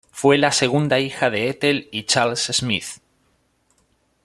[0.09, 2.85] Fue la segunda hija de Ethel y Charles Smith.